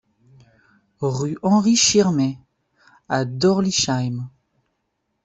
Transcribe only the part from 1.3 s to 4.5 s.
Henri Schirmer à Dorlisheim